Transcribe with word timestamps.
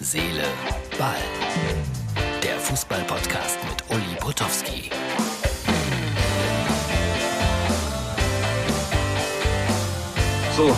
Seele, 0.00 0.44
Ball. 0.96 1.16
Der 2.40 2.56
Fußball-Podcast 2.60 3.58
mit 3.68 3.96
Uli 3.96 4.14
Potowski. 4.20 4.90
So, 10.56 10.76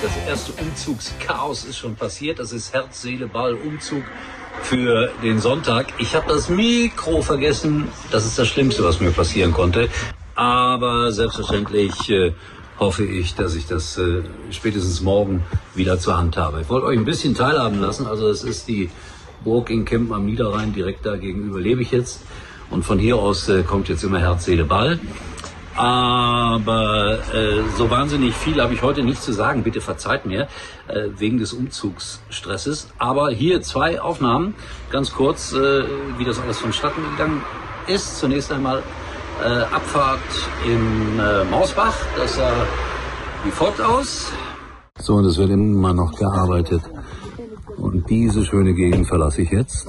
das 0.00 0.12
erste 0.26 0.52
Umzugschaos 0.52 1.64
ist 1.64 1.76
schon 1.76 1.94
passiert. 1.94 2.38
Das 2.38 2.52
ist 2.52 2.72
Herz, 2.72 3.02
Seele, 3.02 3.26
Ball, 3.26 3.52
Umzug 3.52 4.02
für 4.62 5.10
den 5.22 5.40
Sonntag. 5.40 5.88
Ich 5.98 6.14
habe 6.14 6.32
das 6.32 6.48
Mikro 6.48 7.20
vergessen. 7.20 7.88
Das 8.10 8.24
ist 8.24 8.38
das 8.38 8.48
Schlimmste, 8.48 8.82
was 8.82 8.98
mir 8.98 9.10
passieren 9.10 9.52
konnte. 9.52 9.90
Aber 10.36 11.12
selbstverständlich 11.12 12.08
äh, 12.08 12.32
hoffe 12.78 13.04
ich, 13.04 13.34
dass 13.34 13.54
ich 13.54 13.66
das 13.66 13.98
äh, 13.98 14.22
spätestens 14.50 15.00
morgen 15.00 15.42
wieder 15.74 15.98
zur 15.98 16.16
Hand 16.16 16.36
habe. 16.36 16.62
Ich 16.62 16.68
wollte 16.68 16.86
euch 16.86 16.98
ein 16.98 17.04
bisschen 17.04 17.34
teilhaben 17.34 17.80
lassen. 17.80 18.06
Also 18.06 18.28
es 18.28 18.42
ist 18.42 18.68
die 18.68 18.90
Burg 19.44 19.70
in 19.70 19.84
Kempen 19.84 20.14
am 20.14 20.26
Niederrhein. 20.26 20.72
Direkt 20.72 21.06
da 21.06 21.16
gegenüber 21.16 21.60
lebe 21.60 21.82
ich 21.82 21.90
jetzt. 21.90 22.22
Und 22.70 22.84
von 22.84 22.98
hier 22.98 23.16
aus 23.16 23.48
äh, 23.48 23.62
kommt 23.62 23.88
jetzt 23.88 24.02
immer 24.02 24.18
Herz, 24.18 24.44
Seele, 24.44 24.64
Ball. 24.64 24.98
Aber 25.76 27.18
äh, 27.34 27.62
so 27.76 27.90
wahnsinnig 27.90 28.34
viel 28.34 28.62
habe 28.62 28.74
ich 28.74 28.82
heute 28.82 29.02
nicht 29.02 29.20
zu 29.22 29.32
sagen. 29.32 29.64
Bitte 29.64 29.80
verzeiht 29.80 30.24
mir 30.24 30.48
äh, 30.86 31.08
wegen 31.16 31.38
des 31.38 31.52
Umzugsstresses. 31.52 32.88
Aber 32.98 33.30
hier 33.30 33.60
zwei 33.60 34.00
Aufnahmen, 34.00 34.54
ganz 34.90 35.12
kurz, 35.12 35.52
äh, 35.52 35.84
wie 36.16 36.24
das 36.24 36.38
alles 36.38 36.58
vonstatten 36.58 37.02
gegangen 37.10 37.42
ist. 37.88 38.18
Zunächst 38.18 38.52
einmal 38.52 38.84
äh, 39.42 39.74
Abfahrt 39.74 40.20
in 40.64 41.18
äh, 41.18 41.44
Mausbach. 41.44 41.94
Das 42.16 42.36
sah 42.36 42.52
wie 43.44 43.50
folgt 43.50 43.80
aus. 43.80 44.32
So, 44.98 45.16
und 45.16 45.24
es 45.26 45.36
wird 45.38 45.50
immer 45.50 45.92
noch 45.92 46.12
gearbeitet. 46.16 46.82
Und 47.76 48.08
diese 48.08 48.44
schöne 48.44 48.72
Gegend 48.74 49.06
verlasse 49.06 49.42
ich 49.42 49.50
jetzt, 49.50 49.86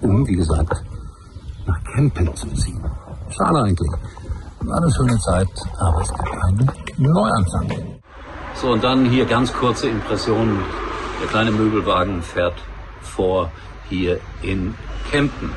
um, 0.00 0.26
wie 0.26 0.34
gesagt, 0.34 0.82
nach 1.66 1.84
Kempen 1.94 2.34
zu 2.34 2.48
ziehen. 2.54 2.82
Schade 3.30 3.62
eigentlich. 3.62 3.90
War 4.60 4.78
eine 4.78 4.92
schöne 4.92 5.18
Zeit, 5.18 5.48
aber 5.78 6.02
es 6.02 6.12
gibt 6.12 6.44
einen 6.44 7.12
Neuanfang. 7.12 8.00
So, 8.54 8.72
und 8.72 8.82
dann 8.82 9.08
hier 9.08 9.24
ganz 9.24 9.52
kurze 9.52 9.88
Impressionen. 9.88 10.58
Der 11.20 11.28
kleine 11.28 11.50
Möbelwagen 11.50 12.22
fährt 12.22 12.54
vor 13.02 13.50
hier 13.88 14.18
in 14.42 14.74
Kempen. 15.10 15.50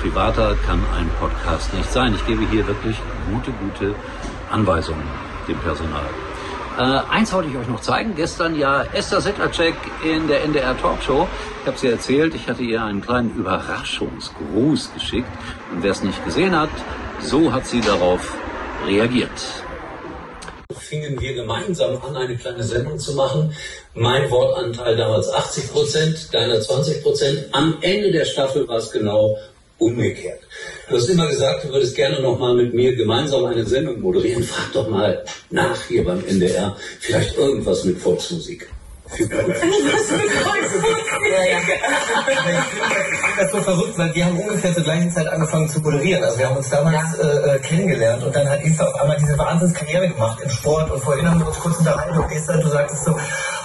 Privater 0.00 0.56
kann 0.66 0.82
ein 0.96 1.10
Podcast 1.20 1.72
nicht 1.74 1.90
sein. 1.92 2.14
Ich 2.14 2.26
gebe 2.26 2.48
hier 2.50 2.66
wirklich 2.66 2.96
gute, 3.30 3.50
gute 3.52 3.94
Anweisungen 4.50 5.04
dem 5.48 5.58
Personal. 5.58 6.04
Äh, 6.78 7.00
eins 7.10 7.32
wollte 7.32 7.48
ich 7.48 7.56
euch 7.56 7.68
noch 7.68 7.80
zeigen. 7.80 8.14
Gestern 8.14 8.58
ja 8.58 8.82
Esther 8.92 9.20
Sedlacek 9.20 9.74
in 10.04 10.28
der 10.28 10.44
NDR 10.44 10.76
Talkshow. 10.76 11.26
Ich 11.62 11.66
habe 11.66 11.78
sie 11.78 11.88
erzählt, 11.88 12.34
ich 12.34 12.48
hatte 12.48 12.62
ihr 12.62 12.82
einen 12.82 13.00
kleinen 13.00 13.34
Überraschungsgruß 13.34 14.92
geschickt. 14.94 15.28
Und 15.72 15.82
wer 15.82 15.92
es 15.92 16.02
nicht 16.02 16.22
gesehen 16.24 16.54
hat, 16.54 16.68
so 17.20 17.52
hat 17.52 17.66
sie 17.66 17.80
darauf 17.80 18.34
reagiert. 18.86 19.30
Fingen 20.78 21.18
wir 21.18 21.34
gemeinsam 21.34 22.00
an, 22.02 22.16
eine 22.16 22.36
kleine 22.36 22.62
Sendung 22.62 22.98
zu 22.98 23.14
machen. 23.14 23.54
Mein 23.94 24.30
Wortanteil 24.30 24.96
damals 24.96 25.32
80 25.32 25.72
Prozent, 25.72 26.34
deiner 26.34 26.60
20 26.60 27.02
Prozent. 27.02 27.44
Am 27.52 27.78
Ende 27.80 28.12
der 28.12 28.26
Staffel 28.26 28.68
war 28.68 28.76
es 28.76 28.92
genau 28.92 29.36
umgekehrt. 29.78 30.40
Du 30.88 30.96
hast 30.96 31.08
immer 31.08 31.26
gesagt, 31.26 31.64
du 31.64 31.68
würdest 31.68 31.94
gerne 31.94 32.20
noch 32.20 32.38
mal 32.38 32.54
mit 32.54 32.72
mir 32.74 32.96
gemeinsam 32.96 33.44
eine 33.44 33.64
Sendung 33.66 34.00
moderieren. 34.00 34.42
Frag 34.42 34.72
doch 34.72 34.88
mal 34.88 35.24
nach 35.50 35.82
hier 35.88 36.04
beim 36.04 36.24
NDR. 36.26 36.76
Vielleicht 37.00 37.36
irgendwas 37.36 37.84
mit 37.84 37.98
Volksmusik. 37.98 38.68
Ja, 39.18 39.34
ja. 41.44 41.58
Ich 43.12 43.36
das 43.38 43.52
so 43.52 43.60
verrückt, 43.60 43.98
weil 43.98 44.14
wir 44.14 44.24
haben 44.24 44.40
ungefähr 44.40 44.74
zur 44.74 44.82
gleichen 44.82 45.10
Zeit 45.10 45.28
angefangen 45.28 45.68
zu 45.68 45.80
moderieren. 45.80 46.24
Also 46.24 46.38
wir 46.38 46.48
haben 46.48 46.56
uns 46.56 46.70
damals 46.70 47.18
äh, 47.18 47.58
kennengelernt 47.60 48.24
und 48.24 48.34
dann 48.34 48.48
hat 48.48 48.62
Esther 48.62 48.88
auf 48.88 49.00
einmal 49.00 49.16
diese 49.18 49.38
Wahnsinnskarriere 49.38 50.08
gemacht 50.08 50.40
im 50.42 50.50
Sport 50.50 50.90
und 50.90 51.02
vorhin 51.02 51.28
haben 51.28 51.38
wir 51.40 51.46
uns 51.46 51.58
kurz 51.58 51.78
unterhalten 51.78 52.18
und 52.18 52.32
Esther, 52.32 52.58
du 52.58 52.68
sagtest 52.68 53.04
so, 53.04 53.16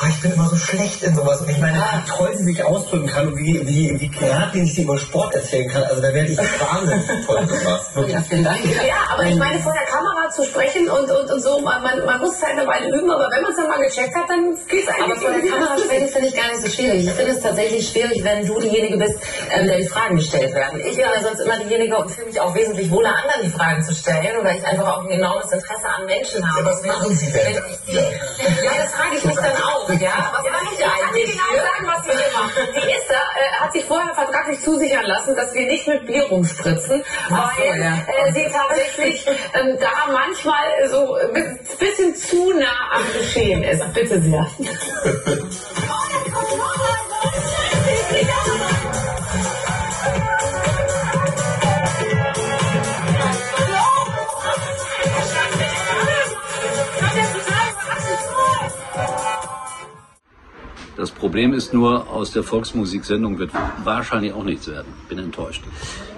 oh, 0.02 0.08
ich 0.10 0.22
bin 0.22 0.32
immer 0.32 0.48
so 0.48 0.56
schlecht 0.56 1.04
in 1.04 1.16
sowas 1.16 1.42
und 1.42 1.50
ich 1.50 1.60
meine, 1.60 1.78
wie 1.78 2.10
toll 2.10 2.36
sie 2.36 2.44
sich 2.44 2.64
ausdrücken 2.64 3.08
kann 3.08 3.28
und 3.28 3.38
wie, 3.38 3.66
wie, 3.68 4.00
wie 4.00 4.08
geradlinig 4.08 4.74
sie 4.74 4.84
über 4.84 4.98
Sport 4.98 5.36
erzählen 5.36 5.70
kann. 5.70 5.84
Also 5.84 6.02
da 6.02 6.14
werde 6.14 6.30
ich 6.30 6.38
wahnsinnig 6.38 7.06
toll 7.26 7.46
gemacht. 7.46 7.96
Wirklich. 7.96 8.16
Ja, 8.16 8.22
vielen 8.22 8.44
Dank. 8.44 8.60
Ja, 8.66 9.14
aber 9.14 9.24
ich 9.26 9.36
meine, 9.36 9.60
vor 9.60 9.74
der 9.74 9.86
Kamera 9.86 10.30
zu 10.30 10.44
sprechen 10.44 10.90
und, 10.90 11.10
und, 11.10 11.32
und 11.32 11.42
so, 11.42 11.60
man, 11.62 11.82
man, 11.84 12.06
man 12.06 12.20
muss 12.20 12.36
es 12.36 12.42
halt 12.42 12.58
eine 12.58 12.68
Weile 12.68 12.88
üben, 12.88 13.12
aber 13.12 13.28
wenn 13.32 13.42
man 13.42 13.52
es 13.52 13.58
dann 13.58 13.68
mal 13.68 13.80
gecheckt 13.80 14.16
hat, 14.16 14.30
dann 14.30 14.56
geht 14.68 14.84
es 14.84 14.90
Aber 14.90 15.04
eigentlich 15.04 15.20
vor 15.20 15.32
der 15.32 15.52
Kamera 15.52 15.78
sprechen 15.78 16.08
finde 16.08 16.28
ich 16.28 16.36
gar 16.36 16.48
nicht 16.48 16.62
so 16.62 16.70
schwierig. 16.70 17.06
Ich 17.06 17.12
finde 17.12 17.32
es 17.32 17.42
tatsächlich 17.42 17.90
schwierig, 17.90 18.24
wenn 18.24 18.46
du 18.46 18.60
diejenige 18.60 18.98
bist, 18.98 19.16
ähm, 19.54 19.68
der 19.68 19.78
die 19.78 19.88
Fragen 19.88 20.16
gestellt 20.16 20.54
werden. 20.54 20.80
Ich 20.80 20.96
bin 20.96 21.06
ja 21.06 21.22
sonst 21.22 21.40
immer 21.40 21.58
diejenige 21.60 21.98
und 21.98 22.10
fühle 22.10 22.28
mich 22.28 22.40
auch 22.40 22.56
wesentlich 22.56 22.90
wohler, 22.90 23.14
anderen 23.16 23.44
die 23.44 23.50
Fragen 23.50 23.84
zu 23.84 23.94
stellen, 23.94 24.44
weil 24.44 24.58
ich 24.58 24.66
einfach 24.66 24.88
auch 24.98 25.04
ein 25.04 25.12
enormes 25.12 25.52
Interesse 25.52 25.88
an 25.88 26.06
Menschen 26.06 26.42
habe. 26.42 26.66
was 26.66 26.82
machen 26.86 27.16
Sie 27.16 27.32
denn? 27.32 27.56
Ja, 27.88 28.72
das 28.78 28.98
ich. 29.96 30.02
Ja, 30.02 30.32
was 30.34 30.52
mache 30.52 30.66
ich 30.74 30.80
Ich 30.80 30.86
kann 30.86 30.92
dir 30.98 31.06
eigentlich? 31.08 31.32
genau 31.32 31.64
sagen, 31.64 31.88
was 31.88 32.06
wir 32.08 32.14
hier 32.14 32.34
machen. 32.34 32.68
Die 32.76 32.92
Esther 32.92 33.16
äh, 33.16 33.64
hat 33.64 33.74
sich 33.74 33.86
vorher 33.86 34.14
vertraglich 34.14 34.62
zusichern 34.62 35.06
lassen, 35.06 35.36
dass 35.36 35.54
wir 35.54 35.66
nicht 35.68 35.88
mit 35.88 36.06
Bier 36.08 36.24
rumspritzen, 36.26 37.04
Ach 37.32 37.52
so, 37.56 37.62
weil 37.62 37.80
ja. 37.82 37.94
äh, 38.28 38.32
sie 38.34 38.48
tatsächlich 38.52 39.26
ähm, 39.54 39.78
da 39.80 40.12
manchmal 40.12 40.90
so 40.90 41.16
ein 41.16 41.60
bisschen 41.80 42.16
zu 42.16 42.54
nah 42.54 42.92
am 42.96 43.04
Geschehen 43.18 43.64
ist. 43.64 43.94
Bitte 43.94 44.22
sehr. 44.22 44.46
Das 61.02 61.10
Problem 61.10 61.52
ist 61.54 61.74
nur, 61.74 62.12
aus 62.12 62.30
der 62.30 62.44
Volksmusiksendung 62.44 63.40
wird 63.40 63.50
wahrscheinlich 63.84 64.34
auch 64.34 64.44
nichts 64.44 64.68
werden. 64.68 64.94
Bin 65.10 65.18
enttäuscht. 65.18 65.64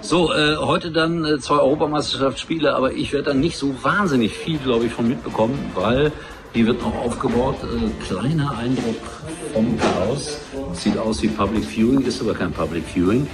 So, 0.02 0.30
äh, 0.30 0.56
heute 0.56 0.92
dann 0.92 1.24
äh, 1.24 1.38
zwei 1.38 1.54
Europameisterschaftsspiele, 1.54 2.74
aber 2.74 2.92
ich 2.92 3.14
werde 3.14 3.30
dann 3.30 3.40
nicht 3.40 3.56
so 3.56 3.74
wahnsinnig 3.82 4.34
viel, 4.34 4.58
glaube 4.58 4.84
ich, 4.84 4.92
von 4.92 5.08
mitbekommen, 5.08 5.58
weil 5.74 6.12
die 6.54 6.66
wird 6.66 6.82
noch 6.82 6.94
aufgebaut. 6.96 7.56
Äh, 7.62 8.04
kleiner 8.04 8.58
Eindruck 8.58 9.00
vom 9.54 9.74
Chaos. 9.78 10.40
Sieht 10.74 10.98
aus 10.98 11.22
wie 11.22 11.28
Public 11.28 11.64
Viewing, 11.64 12.02
ist 12.02 12.20
aber 12.20 12.34
kein 12.34 12.52
Public 12.52 12.84
Viewing. 12.86 13.26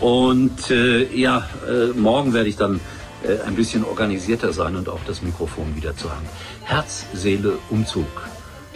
Und 0.00 0.70
äh, 0.70 1.04
ja, 1.14 1.46
äh, 1.68 1.88
morgen 1.98 2.32
werde 2.32 2.48
ich 2.48 2.56
dann 2.56 2.80
äh, 3.24 3.46
ein 3.46 3.56
bisschen 3.56 3.84
organisierter 3.84 4.54
sein 4.54 4.74
und 4.74 4.88
auch 4.88 5.00
das 5.06 5.20
Mikrofon 5.20 5.76
wieder 5.76 5.94
zur 5.94 6.12
Hand. 6.12 6.26
Herz, 6.62 7.04
Seele, 7.12 7.58
Umzug 7.68 8.06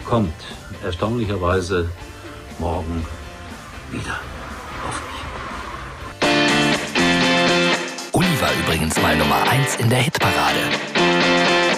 kommt 0.05 0.35
erstaunlicherweise 0.83 1.89
morgen 2.59 3.05
wieder. 3.89 4.19
Hoffe 4.85 5.03
ich. 5.15 5.19
Uli 8.13 8.41
war 8.41 8.51
übrigens 8.63 9.01
mal 9.01 9.15
Nummer 9.15 9.41
1 9.49 9.77
in 9.77 9.89
der 9.89 9.99
Hitparade. 9.99 10.59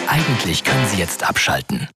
Eigentlich 0.07 0.63
können 0.63 0.87
Sie 0.87 0.97
jetzt 0.97 1.23
abschalten. 1.23 1.87